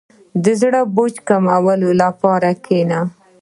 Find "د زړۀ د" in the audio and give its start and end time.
0.43-0.77